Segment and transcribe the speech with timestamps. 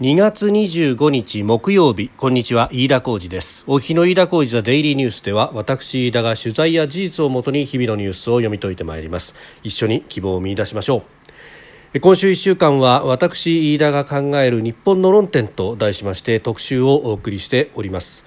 [0.00, 2.10] 2月25日木曜日。
[2.16, 2.68] こんにちは。
[2.72, 3.62] 飯田浩二です。
[3.68, 9.36] お日の飯田浩二ザデイリーニュースでは私飯田が取材や事実をもとに日々のニュースを読み解いてまいります。
[9.62, 11.04] 一緒に希望を見出しましょ
[11.94, 12.00] う。
[12.00, 18.24] 今週1週間は私飯田が考える日本の論点と題しまして特集をお送りしております。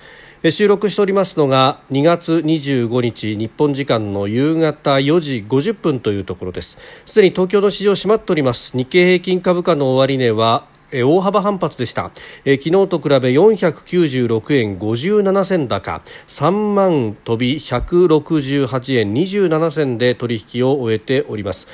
[0.49, 6.77] 収録しておりますのが2月25日日本時間の夕方4時50分というところです。
[7.05, 8.77] すでに東京の市場閉まっております。
[8.77, 12.11] 日経平均株価の終値はえ大幅反発でした、
[12.45, 16.02] え昨日と比べ496円57銭高。
[16.27, 21.67] 3万飛び168円27銭で取引を終えております。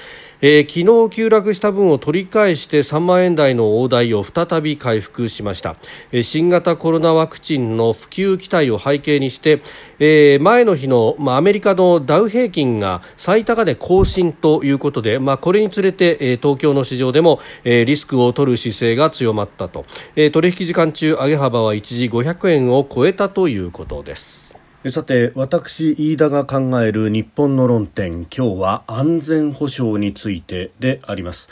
[0.45, 5.77] えー、昨日急落した分を取り返して3万円台の大台を再び回復しました、
[6.11, 9.61] えー、新型コロナワクチンの普及期待を背景にして、
[9.99, 19.85] えー、前の日の、まあ、アメリカのダウ平均が最高値更新ということで、まあ、これにつれて、え、東京の市場でも、え、リスクを取る姿勢が強まったと、
[20.17, 24.42] え、取引時間中上げ幅は一時500円を超えたということです。
[24.89, 31.47] さて私飯田が考える日本の論点今日は安全保障についてであります、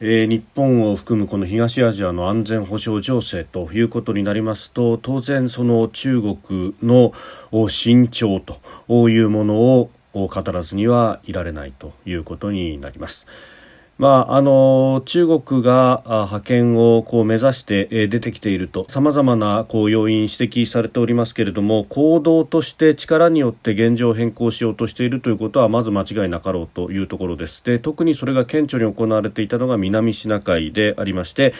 [0.00, 7.14] えー、日本を含むこの東アジアの安全保障情勢ということになりますと当然その中国の
[7.70, 13.26] 慎重というものを語らずにはいられないということになります。
[13.98, 27.64] まあ、あの中国が覇権をこう目指して出てきているとさまざまなこう要因指摘されておりますけれども行動として力によって現状を変更しようとしているということはまず間違いなかろうというところです。
[27.64, 31.52] で特にそれが顕著に行われていたのが南シナ海でありまして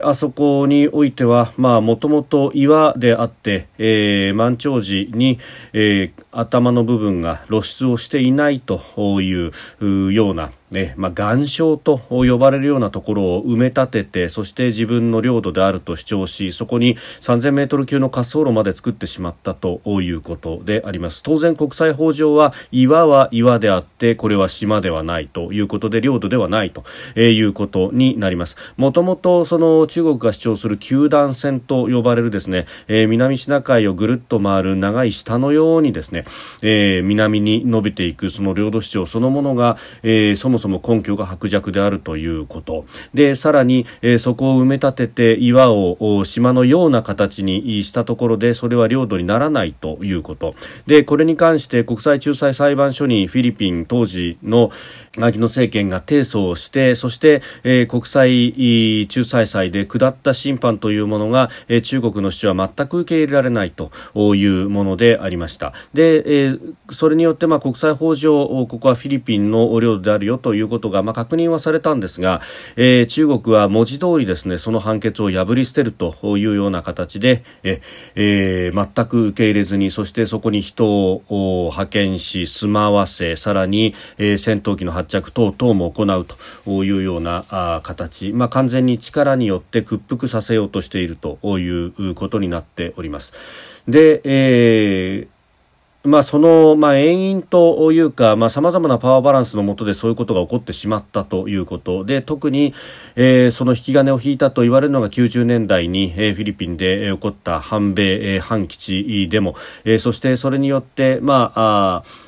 [0.00, 5.38] あそこにおいてはもともと岩であって、えー、満潮時に、
[5.72, 8.80] えー、頭の部分が露出をしていないと
[9.20, 21.22] いうようなねまあ、岩礁と呼ばれるようなところを埋め立ててそして自分の領土であると主張しそこに3000メートル級の滑走路まで作ってしまったということであります。
[21.22, 26.84] 当然国際法上は岩は岩であってこれは島ではないということで領土ではないと
[27.18, 28.56] いうことになります。
[28.76, 36.24] もともとその中国が主張する九段線と呼ばれるですね、えー、南シナ海をぐるっと回る長い下のようにですね、
[36.62, 42.84] えー、南に伸びていくその領土主張そのものが、えー、そもそも根拠が薄弱であるということ。
[43.12, 50.54] でさらに、えー、そこを埋め立てて岩を島のような形にしたところでそれは領土にならないということ。
[50.86, 54.70] でこれに関して国際仲裁裁判所にフィリピン当時の
[55.18, 63.90] 秋野政権が提訴をしてそして、えー、国際仲裁裁で下った審判というものが、えー、中国の主張は全く受け入れられないと
[64.34, 65.72] いうものでありました。
[65.92, 72.42] で、えー、それによって、まあ、国際法上ここはフィリピンの領土であるよということが、まあ、確認はされたんですが、
[72.76, 77.80] えー、中国は文字通りですねその判決を破り捨てるというような形で、え
[78.14, 81.22] えー、全く受け入れずにそしてそこに人を
[81.70, 93.32] 派遣し住まわせさらに、えー、戦闘機の発着等々も行うというようなあ形、まあ、完全に力によって屈服させようとしているということになっております。
[93.88, 95.33] で、えー
[96.04, 102.04] まあ、その、まあ、遠因というか、まあ、様々なパワーバランスの下でそういうことが起こってしまったということ。
[102.04, 102.74] で、特に、
[103.16, 109.54] えー、その引き金を引いたと言われるのが90年代に、えー、フィリピンで起こった反米、えー、反基地デモ、
[109.84, 112.24] えー、そしてそれによって、まあ、あ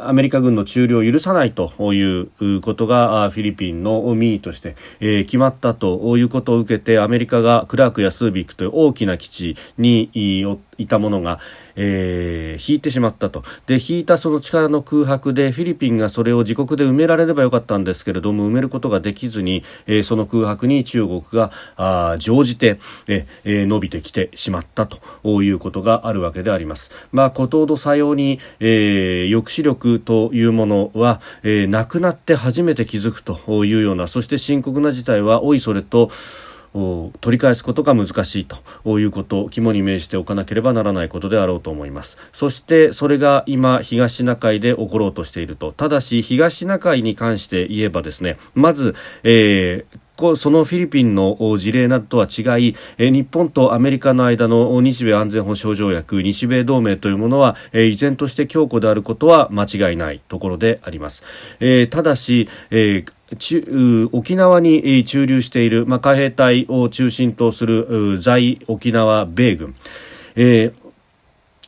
[0.00, 10.08] アメリカ軍の駐留を許さないということがフィリピンの民意として、決まったということを受けてアメリカがクラークやスービックという大きな基地に
[10.78, 11.38] いたものが、
[11.76, 26.90] えー、引いてしまったとで引いたその力の空白でフィリピンがそれを自国で埋められればよかったんですけれども埋めることができずに、えー、その空白に中国があ乗じて、えー、伸びてきてしまったということがあるわけであります。
[27.12, 36.10] まあ、ことほどさように、えー、抑止力というものは、えー、なくなって初めて気づくというようなそして深刻な事態はおいそれと
[36.72, 49.98] 取り返すことが難しいということを肝に銘じておかなければならないことであろうと思いますそしてそれが今東シナ海で起ころうとしているとただし東シナ海に関して言えばですねまず、えー
[50.34, 61.22] そのフィリピンの事例などとは違い、日本とアメリカの間の日米安全保障条約、日米同盟というものは、依然として強固であることは間違いないところであります。
[61.90, 62.48] ただし、
[64.12, 69.74] 沖縄に駐留している、まあ、海兵隊を中心とする在沖縄米軍、
[70.34, 70.77] えー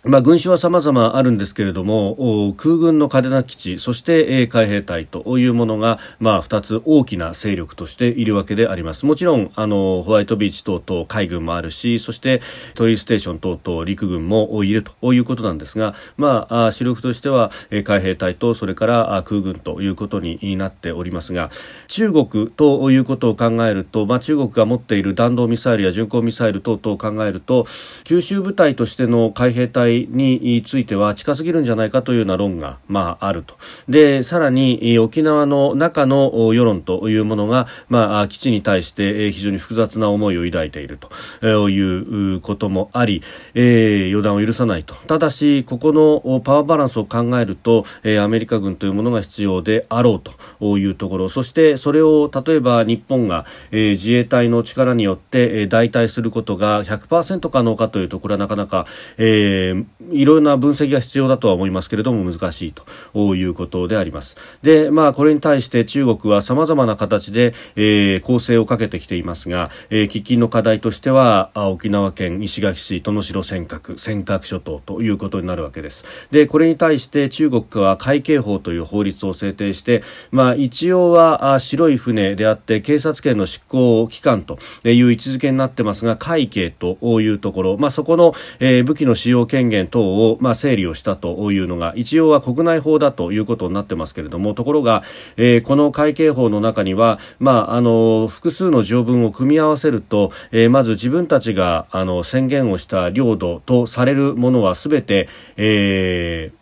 [0.03, 9.05] まあ、軍種は様々あるんですけれども、空軍の嘉手納基地、そして、海兵隊というものが、まあ、二つ大きな勢力としているわけであります。
[9.05, 12.41] もちろん、あの、ホワイトビーチ等々海軍もあるし、そして
[12.77, 17.51] トリーステーション等々陸軍もいるということなんですが、まあ、主力としては、
[17.85, 21.51] 海兵隊と、それから空軍ということになっておりますが、
[21.89, 27.67] 中国ということを考えると、まあ、中国が持っている弾道ミサイルや巡航ミサイル等々を考えると、
[28.05, 33.57] 九州部隊としての海兵隊については近すぎるんじゃないかというような論が、まあ、あると。
[33.89, 40.99] で、さらに沖縄の中の世論というものが、まあ、基地に対して非常に複雑な思いを抱いている
[41.43, 43.23] ということもあり、
[43.55, 44.95] えー、予断を許さないと。
[45.07, 47.85] ただし、ここのパワーバランスを考えると、
[48.21, 50.21] アメリカ軍というものが必要であろう
[50.59, 58.87] というところ、そしてそれを例えば日本が、え自衛隊の力によって代替することが100%可能かというところはなかなか、
[59.19, 59.80] えー、
[60.11, 64.37] いろんな分析が必要だとは思いますけれども難しいということであります。
[64.63, 76.05] で、まあこれに対して中国は様々な形で、えー、攻勢をかけてきていますが、えー、喫緊の課題としては沖縄県石垣市殿城尖閣尖閣諸島ということになるわけです。
[76.31, 95.03] で、これに対して中国は海警法という法律を制定して、まあ一応は白い船であって警察権の執行機関という位置づけになってますが、海警というところ、まあそこの、えー、武器の使用権限等を、まあ、整理をしたというのが一応は国内法だということになってますけれどもところが、
[95.39, 106.61] えー、この会計法の中には、まあ、あの複数の条文を組み合わせると、えー、まず自分たちがあの宣言をした領土とされるものはすべて、えー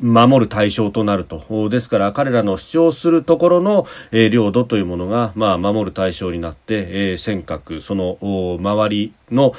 [0.00, 1.68] 守る対象となると。
[1.68, 8.18] ですから彼らの主張するところの、えー、領土というものが、まあ、守る対象になって、えー、尖閣、その
[8.60, 9.52] 周りの、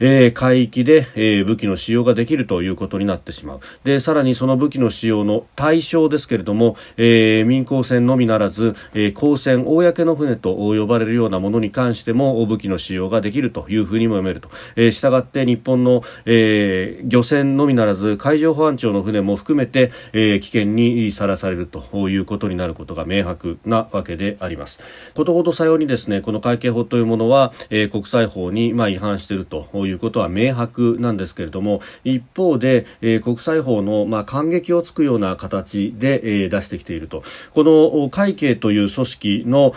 [0.00, 3.60] えー、海域で、えー、武器の使用ができるということになってしまう。
[3.84, 14.50] で、さらにその武器の使用の対象ですけれども、えー、民航船のみならず、えー、公船、公の船と呼ばれるようなものに関しても武器の使用ができるというふうにも読めると。
[14.76, 24.80] えー、従って日本の、えー、漁船のみならず海上保安庁の船も含めて、えー、危険にさらされるということになることが明白なわけであります。
[25.14, 37.22] ことごとさようにですね、この会計法というものは、えー、国際法に、まあ、違反反しているということは明白なんですけれども一方で、えー、国際法の、まあ、感激をつくような形で、えー、出してきていると。
[37.52, 39.74] この会計という組織の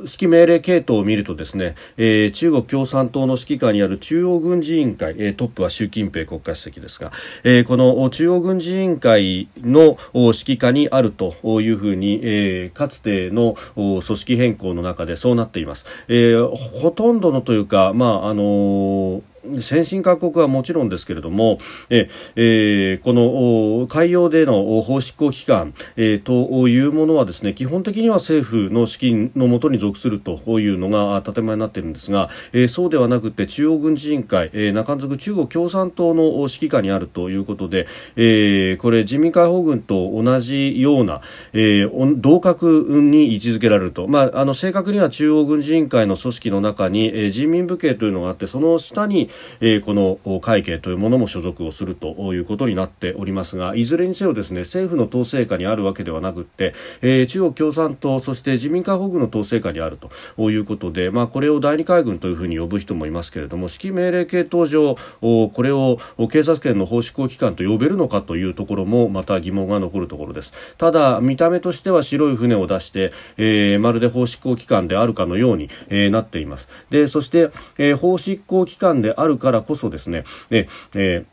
[0.00, 7.12] 指揮命令系統を見るとですね、えー、中国共産党の指揮下にある中央軍事委員会、えー、トップは習近平国家主席ですが、
[7.44, 15.86] えー、この中央軍事委員会の指揮下にあるというふうに、えー、かつての組織変更の中でそうなっています。
[16.08, 19.22] えー、ほとんどのというか、まああのー
[19.60, 21.58] 先進各国はもちろんですけれども、
[21.88, 37.86] ええー、この海洋での法執行機関、えー、というものはですね基本的には政府の資金のもとに属するというのが建前になっているんですが、えー、そうではなくて中央軍事委員会、えー、中づく中国共産党の指揮下にあるということで、
[38.16, 41.22] えー、これ人民解放軍と同じような、
[41.52, 49.29] えー、同格に位置づけられると、まあ、あの正確には中央軍事委員会の組織の中に、えー、人民武警というのがあってその下に
[49.60, 59.98] えー、この会計というものも所属をするということになっておりますがいずれにせよですね政府の統制下にあるわけではなくて、えー、中国共産党そして自民解放軍の統制下にある
[60.36, 65.98] ということで、まあ、これを第二海軍というふうに呼ぶ人もいますけれども指揮命令系統上これを
[66.30, 70.52] 警察権の法執行機関と呼べるのかというところもまた疑問が残るところです。
[70.78, 76.68] ただ見た目としては白い船を出して、えー、まるで法執行機関であるかのように、えー、なっています。
[76.90, 81.24] でそして、えー、法執行機関であるからこそですね、えー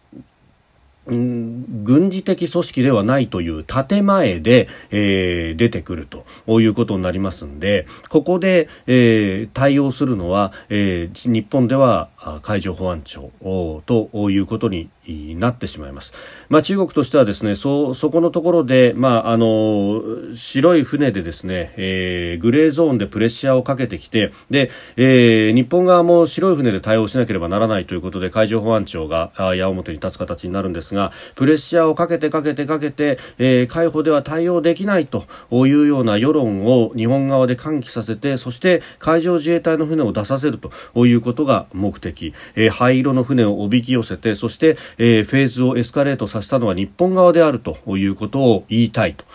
[1.10, 6.25] 軍事的組織ではないという建前で、えー、出てくると
[6.60, 12.10] いうことになりますんで、ここで、えー、対応するのは、えー、日本では
[12.41, 13.32] 海上保安庁
[13.86, 16.14] ということになってしまいます。
[16.50, 20.02] まあ、中国としてはですね、そ、そこのところで、まあ、あの、
[20.34, 42.34] 白い船でですね、えー、グレーゾーンでプレッシャーをかけてきて、で、えー、日本側も白い船で対応しなければならないということで、海上保安庁が矢面に立つ形になるんですが、プレッシャーをかけてかけてかけて、えー、海保では対応できないというような世論を日本側で喚起させて、そして海上自衛隊の船を出させるということが目的。
[42.56, 49.25] えー、灰色の船をおびき寄せて、そして、えー、フェーズをエスカレートさせたのは日本側であるということを言いたいと。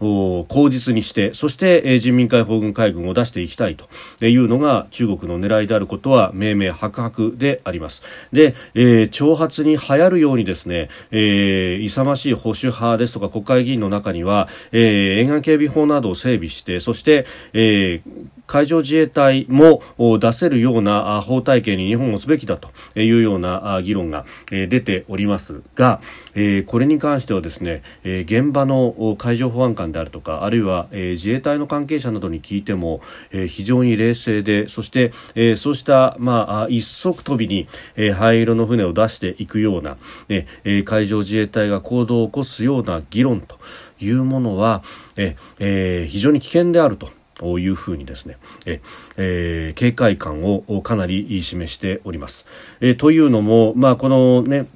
[0.00, 3.86] 口実にしてそして、えー、人民解放軍海軍を出していきたいと
[4.24, 8.02] いうのが中国の狙いであることは明々白々であります
[8.32, 19.80] で、えー、挑発に流行るようにですね、えー、勇ましい保守派ですとか国会議員の中には、えー、沿岸警備法などを整備してそして、えー、海上自衛隊も
[20.18, 26.00] 出せるような法体系に日本をすべきだというような議論が出ておりますが、
[26.66, 33.02] これに関してはですね現場の海上保安官であるとかあるいは自衛隊の関係者などに聞いても
[33.46, 35.12] 非常に冷静でそして
[35.54, 37.68] そうしたまあ一足飛びに
[38.14, 39.96] 灰色の船を出していくような
[40.84, 43.60] 海上自衛隊が行動を起こすような議論と
[44.00, 44.82] いうものは
[45.56, 47.19] 非常に危険であると。
[47.40, 48.82] というふうにですね、え
[49.16, 52.46] えー、警戒感をかなり示しております。
[52.82, 54.66] えー、というのも、まあ、このね、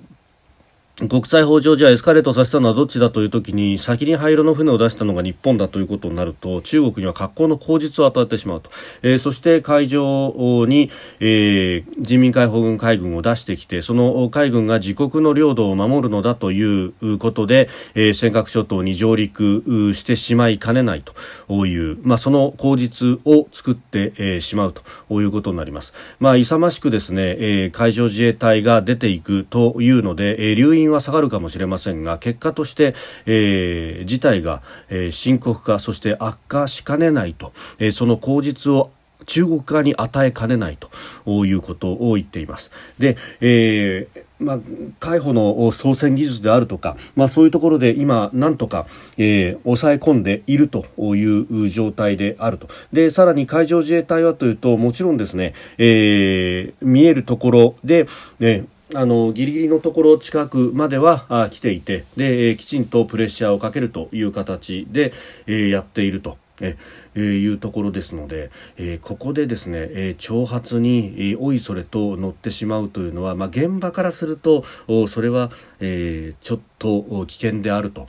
[1.08, 8.70] 国際法上じゃエスカレートさせたのはどっちだという時に先に灰色の船を出したのが日本だということになると中国には格好の口実を与えてしまうと、
[9.02, 21.02] えー、そして海上に、えー、人民解放軍海軍を出してきてその海軍が自国の領土を守るのだということで、えー、尖閣諸島に上陸してしまいかねない
[21.48, 24.74] という、まあ、その口実を作って、えー、しまう
[25.08, 25.92] ということになります。
[26.18, 32.94] まあ、勇ましくですね、えー、海上自衛隊が出ていくというので、えー、留飲は下がるかもしれませんが結果として、
[33.26, 38.90] えー、事態が、えー、深刻化そして悪化しかねないと、えー、その口実を
[39.26, 42.70] 中国側に与えかねないということを言っています。
[42.98, 44.58] で、えーまあ、
[45.00, 48.86] 海保の操船技術であるとか、まあ、そういうところで今、なんとか、
[49.16, 50.84] えー、抑え込んでいると
[51.14, 52.68] いう状態であると。
[52.92, 58.06] で、さらに海上自衛隊はというと、もちろんですね、えー、見えるところで、
[58.40, 65.12] えあのギリギリのところ近くまでは来ていてで、えー、きちんとプレッシャーをかけるという形で、
[65.46, 66.36] えー、やっていると。
[66.60, 66.76] え
[67.16, 74.64] えー、いうところですので、えー、ここでですね、えー、挑発に、えー、おいそれと乗ってしまうというのは、まあ、現場からすると
[75.08, 75.50] それは、
[75.80, 78.06] えー、ちょっとと危険であると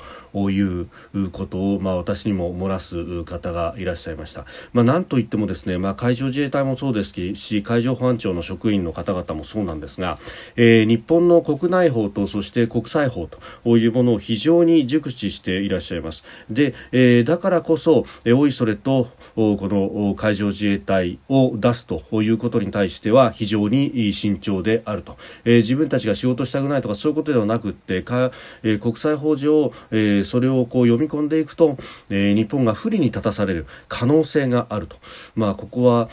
[0.51, 0.89] いう
[1.31, 4.45] ことを、まあ、私にも漏らす方がいらっしゃいました。
[4.73, 10.19] まあ、なんといってもですね、まあ、海上自衛隊もそうですし海上保安庁の職員の方々もそうなんですが、
[10.57, 13.29] えー、日本の国内法とそして国際法
[13.63, 16.25] というものを非常に熟知していらっしゃいます。
[16.49, 28.31] で、えー、だからこそ、えー、おいそれとこの海上自衛隊を出すということに対しては非常に慎重であると、えー、自分たちが仕事したくないとかそういうことではなくってか、
[28.65, 31.77] えー、国際法上、えー、それをこう読み込んでいくと、
[32.09, 34.97] えー、日本が不利に立たされる可能性があると、
[35.35, 36.09] まあ、ここは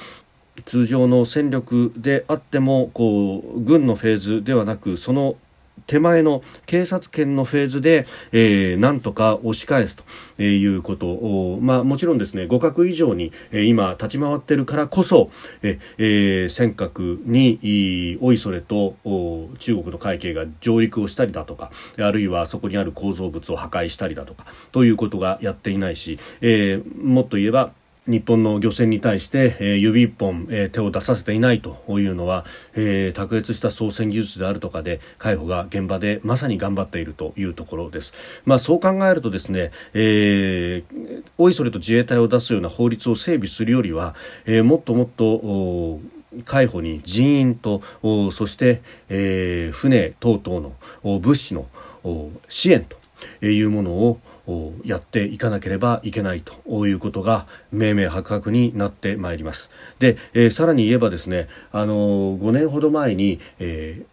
[0.65, 5.37] 通常の戦力であってもこう軍のフェーズではなくその
[5.87, 9.97] 手前の警察権のフェーズで、えー、なんとか押し返す
[10.37, 15.31] ということを、まあ、もちろんですね互角以上に、えー、今立ち回ってるからこそ、
[15.63, 18.97] えー、尖閣においそれと
[19.59, 27.73] 中国の海警が上陸をしたりだとかあるいはそこにある構造物を破壊したりだとかということがやっていないし、えー、もっと言えば
[28.09, 32.45] 日本の漁船に対して、えー、指一本、えー、手を出させていないというのは、
[32.75, 38.13] えー、卓越した操船技術であるとかで海保が現場でまさに頑張っているというところです。
[38.45, 44.17] まあ、そう考えるとですね、えー、おいそれと自衛隊を出すような法律を整備するよりは、
[44.47, 46.01] えー、もっともっと
[46.45, 47.83] 海保に人員と
[48.33, 50.61] そして、えー、船等々
[51.05, 51.67] の物資の
[52.49, 54.19] 支援というものを
[54.85, 59.71] やっていかなければいけないということが明々白々になってまいります。
[59.99, 64.13] で、えー、さらに言えばですね、あのー、5年ほど前に、えー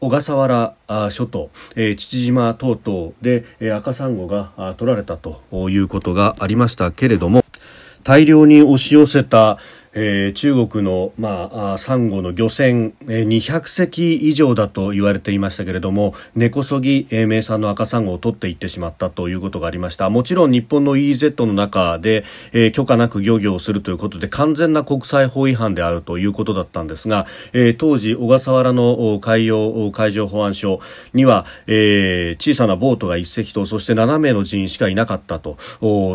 [0.00, 0.74] 小笠原
[1.10, 5.40] 諸島、えー、父島等々で、えー、赤サンゴが取られたと
[5.70, 7.42] いうことがありましたけれども
[8.04, 9.58] 大量に押し寄せた、
[9.94, 20.10] えー、中国の、まあ、サンゴの漁船、えー、200隻以上だと言われていましたけれども根こそぎ、えー、名産の赤サンゴを取っていってしまったということがありました。
[20.10, 30.80] もちろん日本の EEZ の中で、えー、許可なく漁業をするということで完全な国際法違反であるということだったんですが、えー、当時小笠原の海洋海上保安署
[31.12, 35.56] には、えー、小さなボートが1隻とそして7名の人員しかいなかったと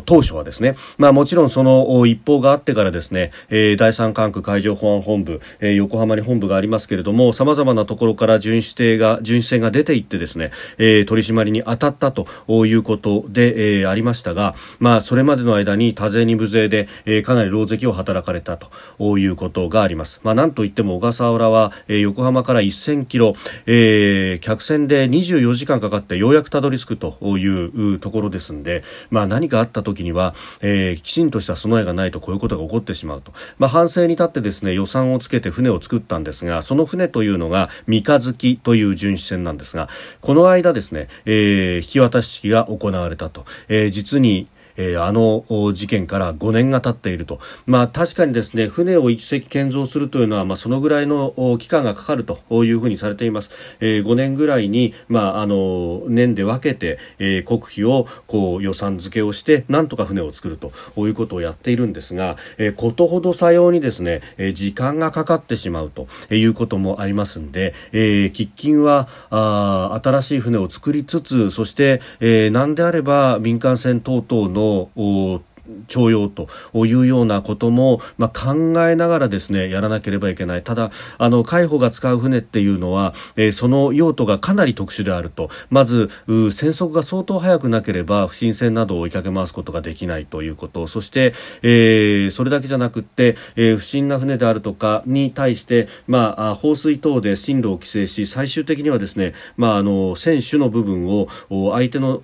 [0.05, 12.27] 当初はですね、まあ、もちろんその一報があってからですね、えーー、第三管区海上保安本部、えー、横浜に本部がありますけれどもさまざまなところから巡視艇が巡視船が出ていってですね、えー、取り締まりに当たったと
[12.65, 20.19] いうことで、えー、ありましたが、まあ、それまでの間に多勢に無勢で、えー、かなり狼藉を働かれたということがあります。
[20.23, 23.33] まあ、なんといっても小笠原は、えー、横浜から1000キロ、
[23.65, 39.89] えー、客船で24時間かかってようやくたどり着くというところですんで、まあ、何かあった時には、えー、きちんとした備えがないとこういうことが起こってしまうと、まあ、反省に立ってですね予算をつけて船を作ったんですがその船というのが三日月という巡視船なんですが
[40.21, 44.47] この間ですね、えー、引き渡し式が行われたと、えー、実に
[44.79, 45.43] えー、あの
[45.73, 75.41] 事件から5年が経っていると、まあ、確かにですね船を一隻建造するというのは、まあ、そのぐらいの期間がかかるというふうにされています、えー、5年ぐらいに、まあ、あの年で分けて、えー、国費をこう予算付けをしてなんとか船を作るということをやっているんですが、えー、ことほどさようにですね、えー、時間がかかってしまうということもありますんで、えー、喫緊はあ新しい船を作りつつそして、えー、何であれば民間船等々のお
[75.87, 78.53] 徴用というようなことも、まあ、考
[78.87, 80.63] えながらですねやらなければいけない。
[80.63, 85.49] ただあの海保が使う船っていうのは、えー、その用途がかなり特殊であると。
[85.69, 90.87] まず船速が相当速くなければ不審船などを追いかけ回すことができないということ。
[90.87, 102.21] そして、えー、それだけじゃなくて、えー、不審な船であるとかに対して、まあ、放水等で進路を規制し最終的にはですね、まあ、あの船首の部分を相手の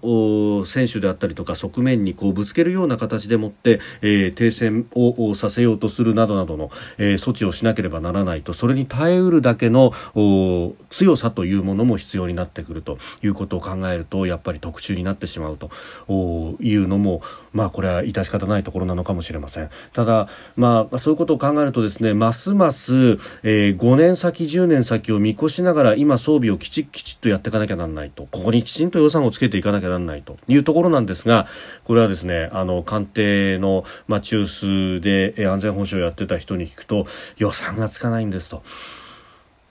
[0.63, 8.53] 船首であったりとか側面にこうぶつけるような形ででもって、えー、停戦をさせようとするなどなどの、えー、措置をしなければならないと。
[8.53, 9.91] それに耐えうるだけの
[10.89, 12.97] 強さというものも必要になってくると。
[13.23, 15.69] いうことを考えるとやっぱり特殊になってしまうと。
[16.61, 19.69] いうのもまあこれは致し方ないところなのかもしれません。
[19.93, 22.93] ただまあそういうことを考えるとですねますます、
[23.43, 28.27] えー、5年先10年先を見越しながら今装備をきちっきちっとやっていかなきゃなんないと。
[28.31, 30.37] ここにきちんと予算をつけていかなきゃなんないと。
[30.47, 31.47] いうところなんですが
[31.83, 33.24] これはですねあの官邸
[33.59, 38.63] の、まあ、中枢で安全保障をやってた人に聞くと予算がつかないんですと。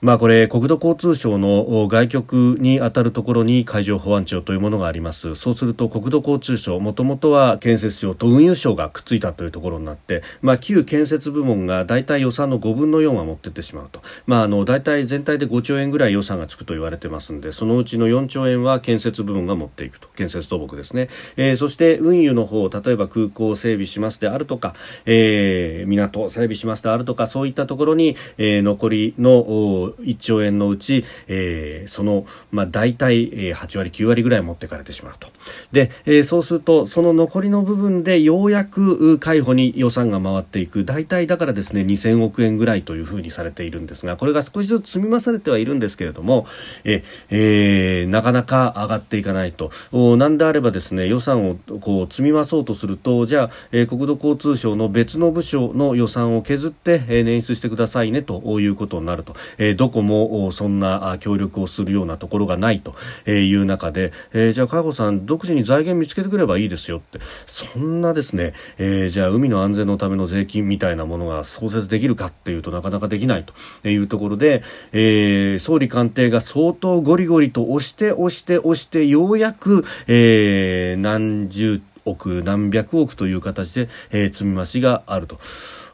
[0.05, 5.33] まあこれ国土交通省の外局にあたるところに海上保安庁というものがあります。
[5.33, 20.07] そうすると国土交通省もともとは建設省と運輸省がくっついたというところになって、まあ、旧建設部門が大体予算の5分の4は持ってってしまうと、まあ、あの大体全体で5兆円ぐらい予算がつくと言われてますんでそのうちの4兆円は建設部門が持っていくと。
[20.15, 35.29] 建設土木ですね、えー、そして運輸の方例えば空港を整備しますであるとか、えー、港を整備しますであるとかそういったところに、えー、残りの1兆円のうち、えー、その、まあ、大体、8割、9割ぐらい持ってかれてしまうと。
[35.71, 40.85] で、えー、そうすると、その残りの部分でようやく海保に予算が回っていく。
[40.85, 46.45] 大体だからですね、2000億円ぐらいというふうにされているんですが、これが少しずつ積み増されてはいるんですけれども、
[46.83, 49.71] ええー、なかなか上がっていかないと。
[50.17, 59.35] なんであればですね、予算をこう積み増そうとすると、じゃあ、えー、国土交通省の別の部署の予算を削って、えー、捻出してくださいねということになると。
[59.57, 62.95] えー、どこもそんな協力をするようなところがないと
[63.29, 73.45] いう中で、えー、じゃあ加護さん独自に財源見つけてくればいいですよってそんなですね、えー、じゃあ海の安全のための税金みたいなものが創設できるかっていうとなかなかできない
[73.81, 85.39] というところで、えー、総理官邸が相当ゴリゴリと押して押して押してようやく、えー、何十億何百億という形で、えー、積み増しがあると。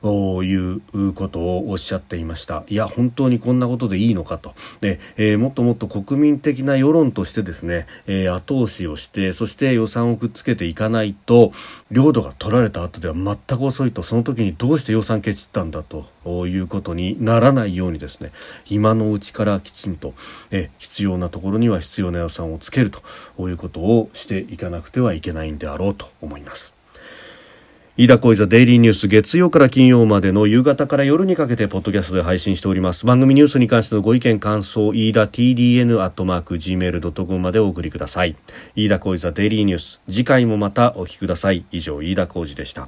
[0.03, 2.63] いうことをおっしゃっていました。
[2.67, 11.51] いや本当にこんなことでいいのかと、えー、もっともっと国民的な世論としてですね、えー、後押しをしてそして予算をくっつけていかないと
[11.91, 14.03] 領土が取られた後では全く遅いと。
[14.03, 16.05] その時にどうして予算ケチったんだと。
[16.23, 18.31] いうことにならないようにですね。
[18.67, 20.13] 今のうちからきちんと、
[20.51, 23.01] え、必要なところには必要な予算をつけると。
[23.39, 26.80] いうことをしていかなくてはいけないんであろうと思います。
[27.97, 33.05] 飯田浩司ザデイリーニュース月曜から金曜までの夕方から夜にかけてポッドキャストで配信しております。
[33.05, 38.37] 番組ニュースに関してのご意見感想飯田 TDN アットマーク Gmail.com までお送りください。
[38.75, 41.65] 飯田浩司ザデイリーニュース次回もまたお聞きください。
[41.69, 42.87] 以上飯田浩司でした。